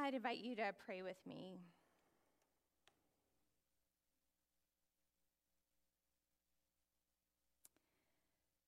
[0.00, 1.60] I'd invite you to pray with me.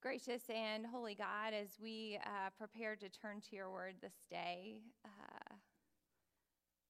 [0.02, 4.80] Gracious and holy God, as we uh, prepare to turn to your word this day,
[5.06, 5.54] uh,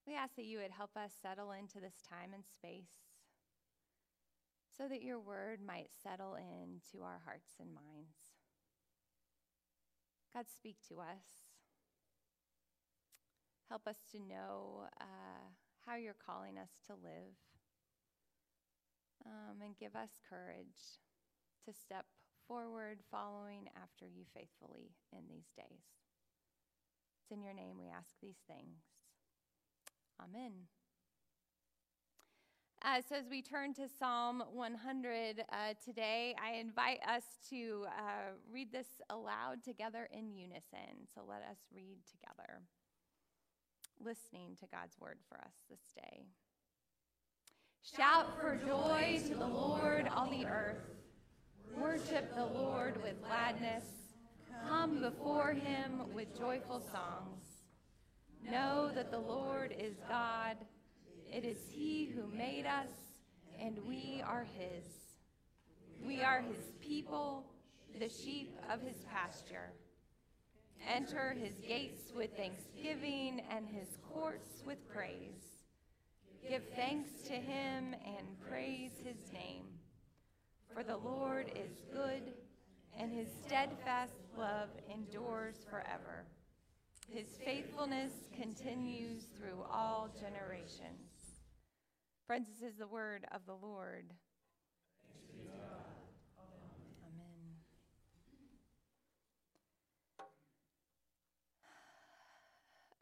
[0.05, 2.91] we ask that you would help us settle into this time and space
[4.77, 8.17] so that your word might settle into our hearts and minds.
[10.33, 11.52] God, speak to us.
[13.69, 15.45] Help us to know uh,
[15.85, 17.35] how you're calling us to live.
[19.25, 20.99] Um, and give us courage
[21.65, 22.05] to step
[22.45, 25.83] forward following after you faithfully in these days.
[27.21, 28.83] It's in your name we ask these things.
[30.21, 30.51] Amen.
[32.85, 38.35] Uh, so, as we turn to Psalm 100 uh, today, I invite us to uh,
[38.51, 41.07] read this aloud together in unison.
[41.15, 42.59] So, let us read together,
[43.99, 46.23] listening to God's word for us this day.
[47.95, 50.83] Shout for joy to the Lord, all the earth.
[51.77, 53.83] Worship the Lord with gladness.
[54.69, 57.43] Come before him with joyful songs.
[58.49, 60.57] Know that the Lord is God.
[61.31, 62.91] It is he who made us,
[63.59, 64.85] and we are his.
[66.05, 67.45] We are his people,
[67.99, 69.71] the sheep of his pasture.
[70.87, 75.63] Enter his gates with thanksgiving and his courts with praise.
[76.47, 79.65] Give thanks to him and praise his name.
[80.73, 82.33] For the Lord is good,
[82.99, 86.25] and his steadfast love endures forever.
[87.09, 91.39] His faithfulness continues through all generations.
[92.27, 94.05] Friends, this is the word of the Lord.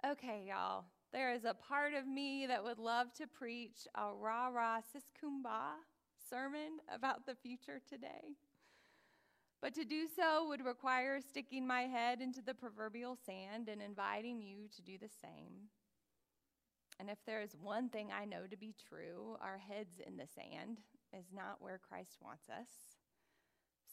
[0.09, 0.85] Okay, y'all.
[1.13, 5.73] There is a part of me that would love to preach a rah rah siskumba
[6.27, 8.33] sermon about the future today.
[9.61, 14.41] But to do so would require sticking my head into the proverbial sand and inviting
[14.41, 15.69] you to do the same.
[16.99, 20.25] And if there is one thing I know to be true, our heads in the
[20.25, 20.79] sand
[21.15, 22.69] is not where Christ wants us.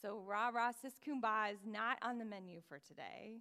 [0.01, 3.41] So, rah rah sis kumbah is not on the menu for today.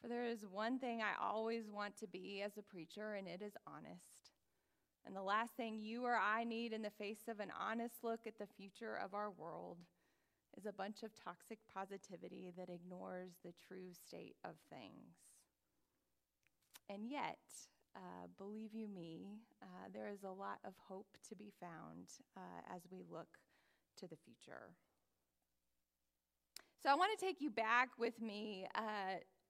[0.00, 3.42] For there is one thing I always want to be as a preacher, and it
[3.42, 4.32] is honest.
[5.04, 8.20] And the last thing you or I need in the face of an honest look
[8.26, 9.78] at the future of our world
[10.56, 15.16] is a bunch of toxic positivity that ignores the true state of things.
[16.88, 17.38] And yet,
[17.94, 22.74] uh, believe you me, uh, there is a lot of hope to be found uh,
[22.74, 23.38] as we look
[23.98, 24.70] to the future.
[26.82, 28.66] So I want to take you back with me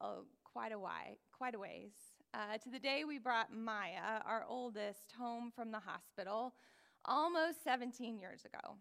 [0.00, 1.92] oh, quite a while, quite a ways,
[2.34, 6.54] uh, to the day we brought Maya, our oldest, home from the hospital
[7.04, 8.74] almost 17 years ago.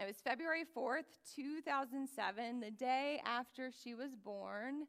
[0.00, 1.04] It was February 4th,
[1.36, 4.86] 2007, the day after she was born,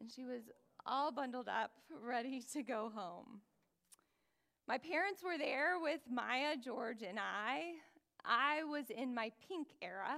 [0.00, 0.44] and she was
[0.86, 1.72] all bundled up,
[2.02, 3.42] ready to go home.
[4.66, 7.72] My parents were there with Maya, George, and I.
[8.24, 10.16] I was in my pink era.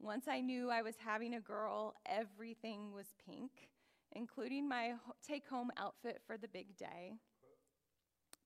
[0.00, 3.50] Once I knew I was having a girl, everything was pink,
[4.12, 4.94] including my
[5.26, 7.14] take home outfit for the big day.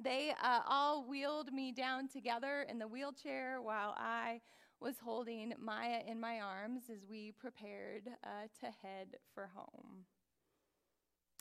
[0.01, 4.41] They uh, all wheeled me down together in the wheelchair while I
[4.81, 10.07] was holding Maya in my arms as we prepared uh, to head for home.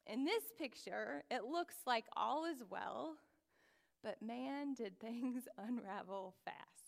[0.06, 3.16] In this picture, it looks like all is well,
[4.04, 6.81] but man, did things unravel fast.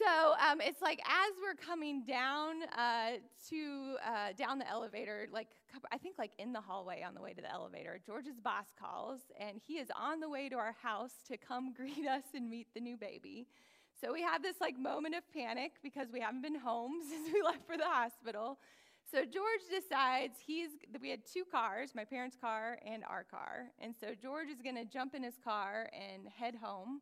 [0.00, 3.18] So um, it's like as we're coming down uh,
[3.50, 5.48] to uh, down the elevator, like
[5.92, 9.20] I think like in the hallway on the way to the elevator, George's boss calls,
[9.38, 12.68] and he is on the way to our house to come greet us and meet
[12.72, 13.46] the new baby.
[14.00, 17.42] So we have this like moment of panic because we haven't been home since we
[17.42, 18.58] left for the hospital.
[19.12, 20.70] So George decides he's,
[21.02, 23.66] we had two cars, my parents' car and our car.
[23.80, 27.00] And so George is going to jump in his car and head home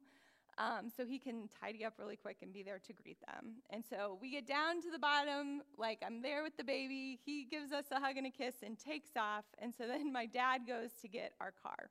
[0.58, 3.54] um, so he can tidy up really quick and be there to greet them.
[3.70, 7.18] And so we get down to the bottom, like I'm there with the baby.
[7.24, 9.44] He gives us a hug and a kiss and takes off.
[9.58, 11.90] And so then my dad goes to get our car.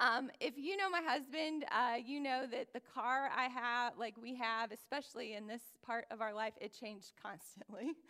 [0.00, 4.14] Um, if you know my husband, uh, you know that the car I have, like
[4.20, 7.92] we have, especially in this part of our life, it changed constantly.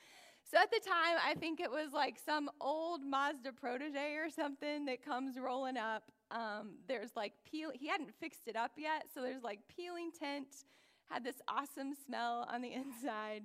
[0.50, 4.84] So at the time, I think it was like some old Mazda protege or something
[4.86, 6.10] that comes rolling up.
[6.30, 10.48] Um, there's like peel, he hadn't fixed it up yet, so there's like peeling tint,
[11.08, 13.42] had this awesome smell on the inside.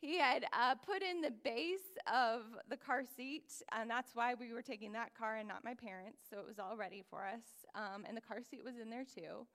[0.00, 4.52] He had uh, put in the base of the car seat, and that's why we
[4.52, 6.18] were taking that car and not my parents.
[6.30, 7.42] So it was all ready for us,
[7.74, 9.46] um, and the car seat was in there too.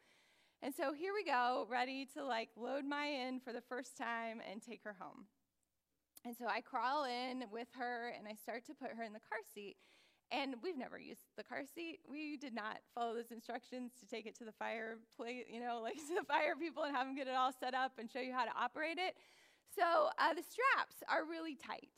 [0.61, 4.41] And so here we go, ready to like load my in for the first time
[4.49, 5.25] and take her home.
[6.25, 9.19] And so I crawl in with her and I start to put her in the
[9.19, 9.75] car seat.
[10.33, 11.99] And we've never used the car seat.
[12.09, 15.79] We did not follow those instructions to take it to the fire place, you know,
[15.81, 18.19] like to the fire people and have them get it all set up and show
[18.19, 19.15] you how to operate it.
[19.75, 21.93] So uh, the straps are really tight.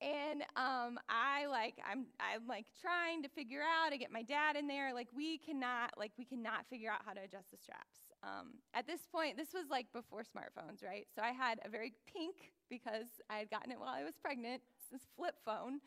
[0.00, 4.54] And um, I like I'm I'm like trying to figure out to get my dad
[4.54, 4.92] in there.
[4.92, 8.12] Like we cannot like we cannot figure out how to adjust the straps.
[8.22, 11.06] Um, at this point, this was like before smartphones, right?
[11.14, 14.60] So I had a very pink because I had gotten it while I was pregnant.
[14.92, 15.80] This flip phone,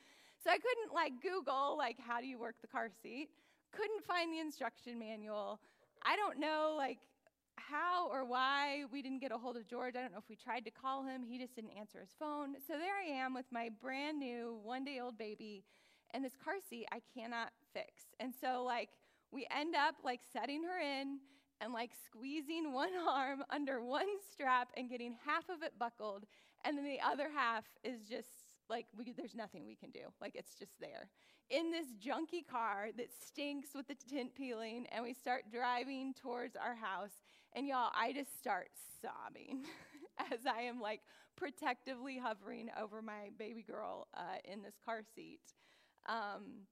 [0.44, 3.30] so I couldn't like Google like how do you work the car seat.
[3.72, 5.60] Couldn't find the instruction manual.
[6.04, 6.98] I don't know like
[7.56, 9.96] how or why we didn't get a hold of George.
[9.96, 12.56] I don't know if we tried to call him, he just didn't answer his phone.
[12.68, 15.64] So there I am with my brand new one day old baby
[16.14, 17.92] and this car seat I cannot fix.
[18.20, 18.90] And so, like,
[19.32, 21.20] we end up like setting her in
[21.62, 26.26] and like squeezing one arm under one strap and getting half of it buckled,
[26.66, 28.28] and then the other half is just
[28.70, 30.02] like we, there's nothing we can do.
[30.22, 31.10] Like it's just there.
[31.50, 36.56] In this junky car that stinks with the tint peeling, and we start driving towards
[36.56, 37.24] our house.
[37.54, 38.70] And y'all, I just start
[39.02, 39.66] sobbing
[40.32, 41.02] as I am like
[41.36, 45.42] protectively hovering over my baby girl uh, in this car seat.
[46.08, 46.68] Um,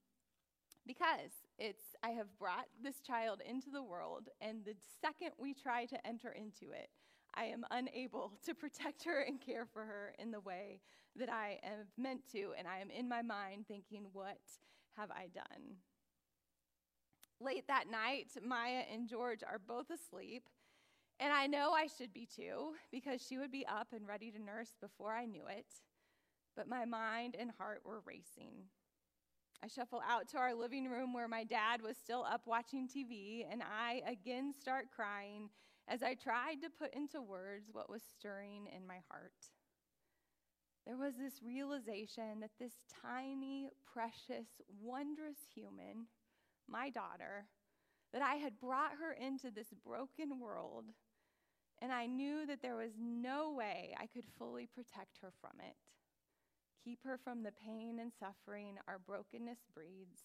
[0.85, 5.85] because it's I have brought this child into the world, and the second we try
[5.85, 6.89] to enter into it,
[7.37, 10.81] I am unable to protect her and care for her in the way
[11.15, 14.39] that I am meant to, and I am in my mind thinking, What
[14.97, 15.77] have I done?
[17.39, 20.49] Late that night, Maya and George are both asleep,
[21.19, 24.39] and I know I should be too, because she would be up and ready to
[24.39, 25.67] nurse before I knew it.
[26.55, 28.53] But my mind and heart were racing.
[29.63, 33.45] I shuffle out to our living room where my dad was still up watching TV,
[33.51, 35.49] and I again start crying
[35.87, 39.33] as I tried to put into words what was stirring in my heart.
[40.85, 44.47] There was this realization that this tiny, precious,
[44.81, 46.07] wondrous human,
[46.67, 47.45] my daughter,
[48.13, 50.85] that I had brought her into this broken world,
[51.81, 55.75] and I knew that there was no way I could fully protect her from it
[56.87, 60.23] keep her from the pain and suffering our brokenness breeds.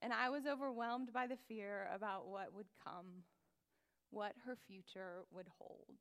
[0.00, 3.24] And I was overwhelmed by the fear about what would come,
[4.10, 5.96] what her future would hold.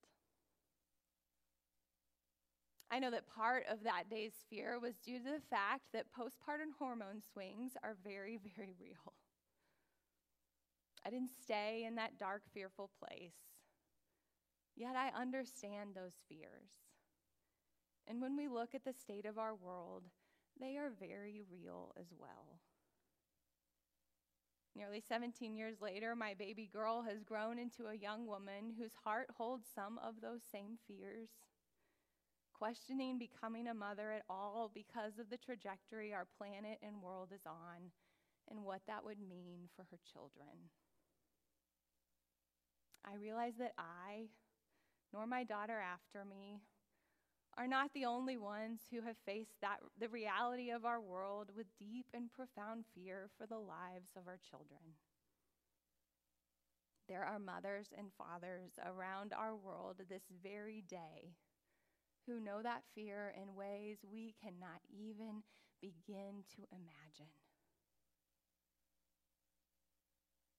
[2.92, 6.72] I know that part of that day's fear was due to the fact that postpartum
[6.78, 9.13] hormone swings are very, very real.
[11.06, 13.36] I didn't stay in that dark, fearful place,
[14.75, 16.72] yet I understand those fears.
[18.08, 20.04] And when we look at the state of our world,
[20.60, 22.60] they are very real as well.
[24.75, 29.30] Nearly 17 years later, my baby girl has grown into a young woman whose heart
[29.38, 31.30] holds some of those same fears,
[32.54, 37.45] questioning becoming a mother at all because of the trajectory our planet and world is
[37.45, 37.92] on
[38.50, 40.69] and what that would mean for her children.
[43.06, 44.27] I realize that I,
[45.13, 46.60] nor my daughter after me,
[47.57, 51.68] are not the only ones who have faced that, the reality of our world with
[51.80, 54.96] deep and profound fear for the lives of our children.
[57.08, 61.36] There are mothers and fathers around our world this very day
[62.25, 65.44] who know that fear in ways we cannot even
[65.82, 67.32] begin to imagine.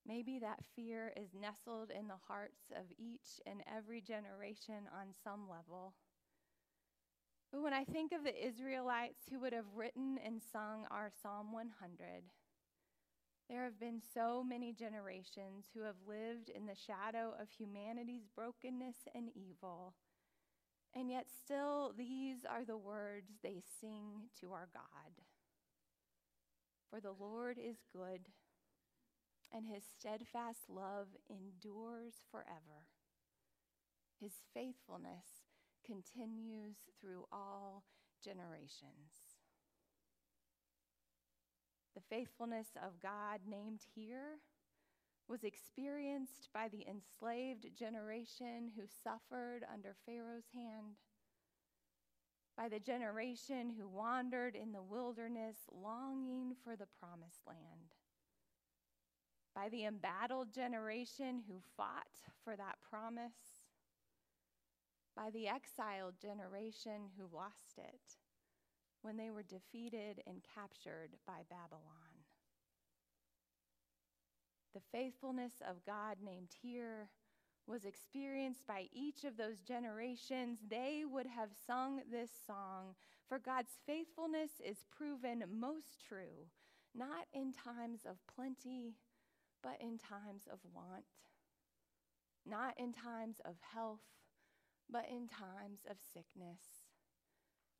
[0.06, 5.48] Maybe that fear is nestled in the hearts of each and every generation on some
[5.50, 5.94] level.
[7.52, 12.24] When I think of the Israelites who would have written and sung our Psalm 100,
[13.48, 18.96] there have been so many generations who have lived in the shadow of humanity's brokenness
[19.14, 19.94] and evil.
[20.94, 25.22] And yet, still, these are the words they sing to our God.
[26.90, 28.28] For the Lord is good,
[29.52, 32.88] and his steadfast love endures forever.
[34.20, 35.45] His faithfulness
[35.86, 37.84] continues through all
[38.22, 39.36] generations.
[41.94, 44.40] The faithfulness of God named here
[45.28, 50.96] was experienced by the enslaved generation who suffered under Pharaoh's hand,
[52.56, 57.94] by the generation who wandered in the wilderness longing for the promised land,
[59.54, 62.04] by the embattled generation who fought
[62.44, 63.55] for that promise
[65.16, 68.18] by the exiled generation who lost it
[69.02, 72.26] when they were defeated and captured by Babylon.
[74.74, 77.08] The faithfulness of God named here
[77.66, 82.94] was experienced by each of those generations, they would have sung this song
[83.28, 86.46] For God's faithfulness is proven most true,
[86.94, 88.94] not in times of plenty,
[89.62, 91.04] but in times of want,
[92.44, 94.02] not in times of health,
[94.90, 96.60] but in times of sickness,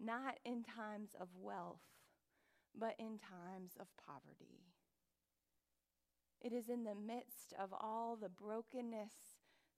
[0.00, 1.80] not in times of wealth,
[2.78, 4.64] but in times of poverty.
[6.40, 9.14] It is in the midst of all the brokenness,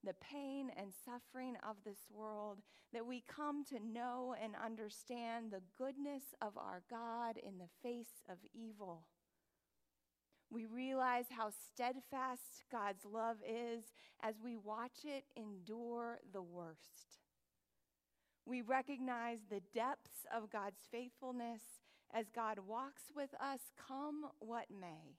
[0.03, 2.59] the pain, and suffering of this world
[2.93, 8.23] that we come to know and understand the goodness of our God in the face
[8.29, 9.03] of evil.
[10.51, 17.18] We realize how steadfast God's love is as we watch it endure the worst.
[18.49, 21.61] We recognize the depths of God's faithfulness
[22.11, 25.17] as God walks with us, come what may.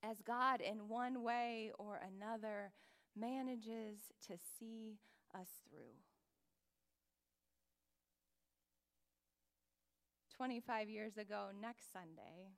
[0.00, 2.70] As God, in one way or another,
[3.16, 4.98] manages to see
[5.34, 5.98] us through.
[10.36, 12.52] 25 years ago, next Sunday,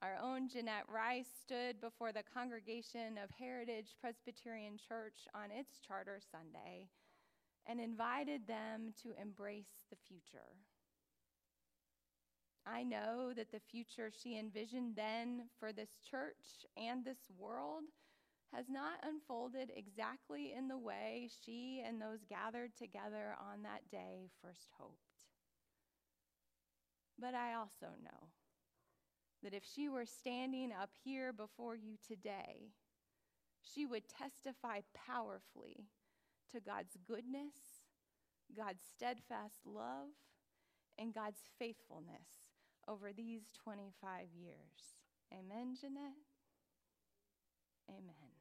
[0.00, 6.18] our own Jeanette Rice stood before the congregation of Heritage Presbyterian Church on its Charter
[6.32, 6.88] Sunday
[7.66, 10.54] and invited them to embrace the future.
[12.66, 17.84] I know that the future she envisioned then for this church and this world
[18.52, 24.30] has not unfolded exactly in the way she and those gathered together on that day
[24.42, 24.98] first hoped.
[27.18, 28.28] But I also know
[29.42, 32.72] that if she were standing up here before you today,
[33.62, 35.86] she would testify powerfully
[36.52, 37.54] to God's goodness,
[38.56, 40.08] God's steadfast love,
[40.98, 42.52] and God's faithfulness
[42.88, 44.96] over these 25 years.
[45.32, 46.22] Amen, Jeanette?
[47.90, 48.36] Amen.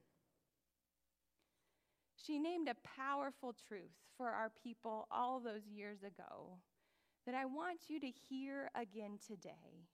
[2.15, 6.57] She named a powerful truth for our people all those years ago
[7.25, 9.87] that I want you to hear again today.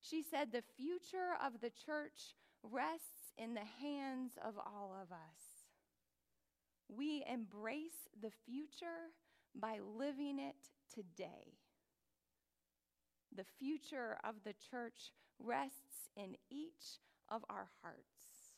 [0.00, 5.49] She said, The future of the church rests in the hands of all of us.
[6.96, 9.12] We embrace the future
[9.54, 10.56] by living it
[10.92, 11.54] today.
[13.34, 18.54] The future of the church rests in each of our hearts.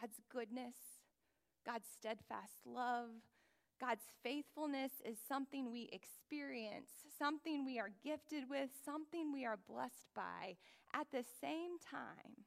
[0.00, 0.76] God's goodness,
[1.64, 3.10] God's steadfast love,
[3.80, 10.06] God's faithfulness is something we experience, something we are gifted with, something we are blessed
[10.14, 10.56] by.
[10.94, 12.44] At the same time,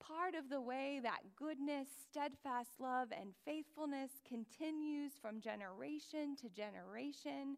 [0.00, 7.56] part of the way that goodness, steadfast love, and faithfulness continues from generation to generation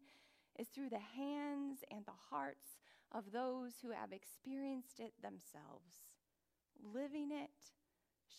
[0.59, 2.77] is through the hands and the hearts
[3.11, 6.05] of those who have experienced it themselves,
[6.93, 7.71] living it,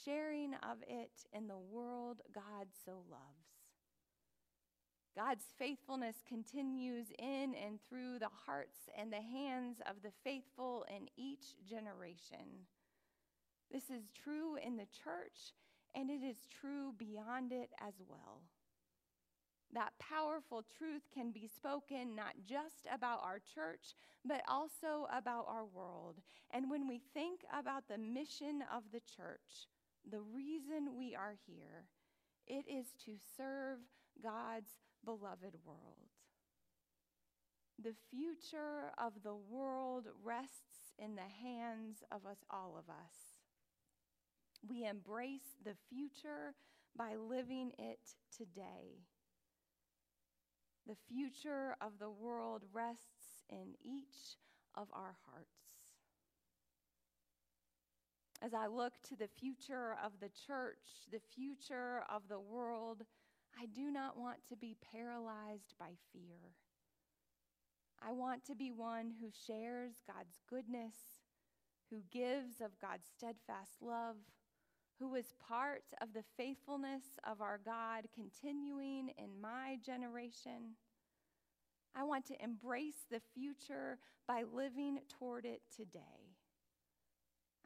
[0.04, 3.54] sharing of it in the world God so loves.
[5.16, 11.08] God's faithfulness continues in and through the hearts and the hands of the faithful in
[11.16, 12.66] each generation.
[13.70, 15.52] This is true in the church,
[15.94, 18.42] and it is true beyond it as well.
[19.72, 23.94] That powerful truth can be spoken not just about our church,
[24.24, 26.20] but also about our world.
[26.52, 29.66] And when we think about the mission of the church,
[30.08, 31.86] the reason we are here,
[32.46, 33.78] it is to serve
[34.22, 34.70] God's
[35.04, 36.12] beloved world.
[37.82, 43.33] The future of the world rests in the hands of us, all of us.
[44.68, 46.54] We embrace the future
[46.96, 48.00] by living it
[48.36, 49.02] today.
[50.86, 54.36] The future of the world rests in each
[54.74, 55.48] of our hearts.
[58.42, 63.02] As I look to the future of the church, the future of the world,
[63.58, 66.52] I do not want to be paralyzed by fear.
[68.06, 70.94] I want to be one who shares God's goodness,
[71.90, 74.16] who gives of God's steadfast love,
[74.98, 80.76] who is part of the faithfulness of our God continuing in my generation.
[81.96, 86.34] I want to embrace the future by living toward it today.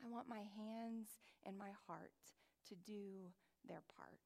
[0.02, 1.08] I want my hands
[1.44, 2.12] and my heart
[2.68, 3.30] to do
[3.66, 4.18] their part.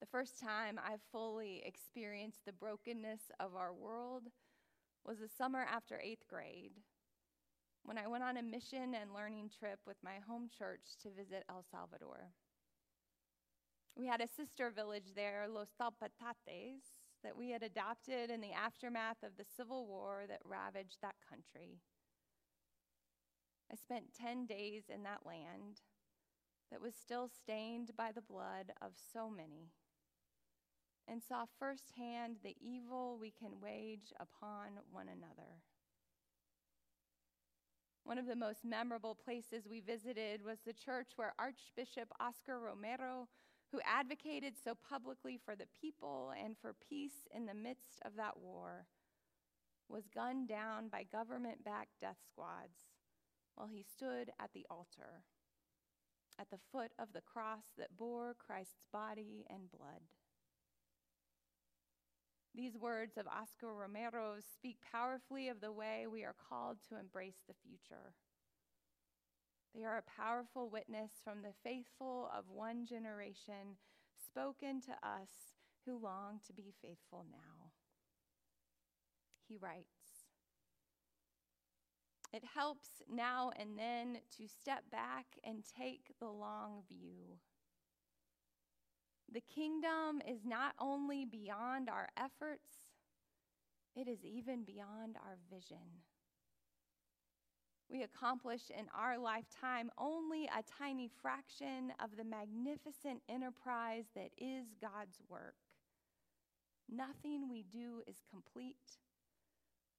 [0.00, 4.24] The first time I fully experienced the brokenness of our world
[5.04, 6.72] was the summer after eighth grade.
[7.84, 11.44] When I went on a mission and learning trip with my home church to visit
[11.48, 12.30] El Salvador.
[13.96, 19.22] We had a sister village there, Los Talpatates, that we had adopted in the aftermath
[19.22, 21.78] of the civil war that ravaged that country.
[23.70, 25.80] I spent 10 days in that land
[26.70, 29.70] that was still stained by the blood of so many
[31.06, 35.60] and saw firsthand the evil we can wage upon one another.
[38.04, 43.28] One of the most memorable places we visited was the church where Archbishop Oscar Romero,
[43.72, 48.38] who advocated so publicly for the people and for peace in the midst of that
[48.38, 48.86] war,
[49.88, 52.92] was gunned down by government backed death squads
[53.54, 55.22] while he stood at the altar,
[56.38, 60.02] at the foot of the cross that bore Christ's body and blood.
[62.54, 67.42] These words of Oscar Romero speak powerfully of the way we are called to embrace
[67.48, 68.12] the future.
[69.74, 73.76] They are a powerful witness from the faithful of one generation
[74.24, 77.72] spoken to us who long to be faithful now.
[79.48, 80.28] He writes
[82.32, 87.38] It helps now and then to step back and take the long view.
[89.32, 92.70] The kingdom is not only beyond our efforts,
[93.96, 96.02] it is even beyond our vision.
[97.88, 104.66] We accomplish in our lifetime only a tiny fraction of the magnificent enterprise that is
[104.80, 105.54] God's work.
[106.88, 108.98] Nothing we do is complete,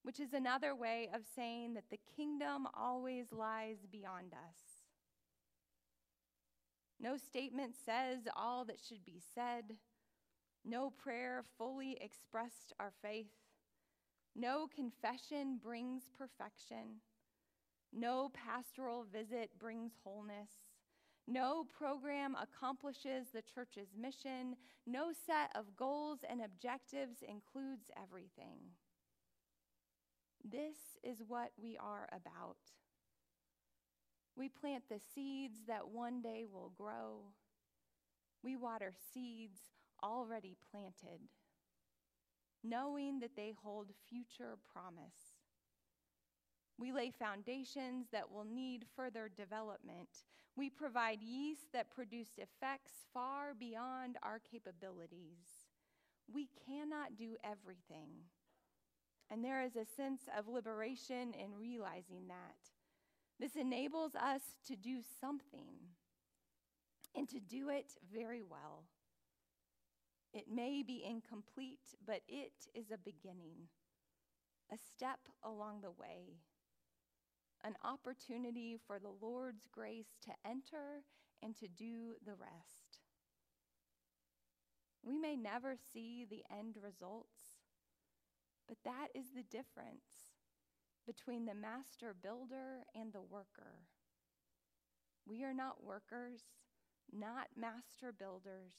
[0.04, 4.75] which is another way of saying that the kingdom always lies beyond us.
[7.00, 9.76] No statement says all that should be said.
[10.64, 13.32] No prayer fully expressed our faith.
[14.36, 17.02] No confession brings perfection.
[17.94, 20.50] No pastoral visit brings wholeness.
[21.28, 24.56] No program accomplishes the church's mission.
[24.86, 28.60] No set of goals and objectives includes everything.
[30.44, 32.58] This is what we are about.
[34.36, 37.22] We plant the seeds that one day will grow.
[38.44, 39.60] We water seeds
[40.04, 41.22] already planted,
[42.64, 45.36] knowing that they hold future promise.
[46.78, 50.10] We lay foundations that will need further development.
[50.58, 55.68] We provide yeast that produce effects far beyond our capabilities.
[56.32, 58.10] We cannot do everything.
[59.32, 62.75] And there is a sense of liberation in realizing that.
[63.40, 65.76] This enables us to do something
[67.16, 68.86] and to do it very well.
[70.34, 73.70] It may be incomplete, but it is a beginning,
[74.72, 76.40] a step along the way,
[77.64, 81.04] an opportunity for the Lord's grace to enter
[81.42, 83.00] and to do the rest.
[85.04, 87.60] We may never see the end results,
[88.68, 90.35] but that is the difference
[91.06, 93.84] between the master builder and the worker.
[95.28, 96.42] We are not workers,
[97.12, 98.74] not master builders,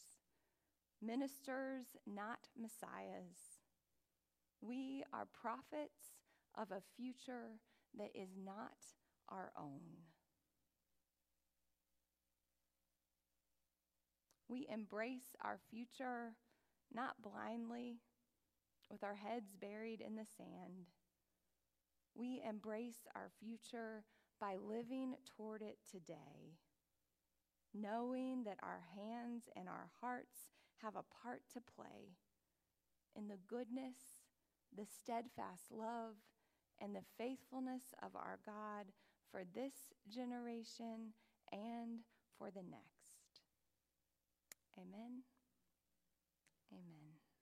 [1.02, 3.60] ministers, not messiahs.
[4.60, 6.14] We are prophets
[6.56, 7.60] of a future
[7.98, 8.76] that is not
[9.28, 9.80] our own.
[14.48, 16.34] We embrace our future
[16.94, 17.96] not blindly,
[18.90, 20.86] with our heads buried in the sand
[22.16, 24.04] we embrace our future
[24.40, 26.56] by living toward it today,
[27.74, 30.50] knowing that our hands and our hearts
[30.82, 32.16] have a part to play
[33.14, 33.96] in the goodness,
[34.76, 36.16] the steadfast love,
[36.80, 38.86] and the faithfulness of our God
[39.30, 41.12] for this generation
[41.52, 42.00] and
[42.38, 43.40] for the next.
[44.78, 45.22] Amen.
[46.72, 47.05] Amen.